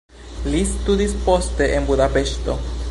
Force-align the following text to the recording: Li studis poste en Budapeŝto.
Li 0.53 0.61
studis 0.69 1.13
poste 1.29 1.71
en 1.77 1.87
Budapeŝto. 1.91 2.61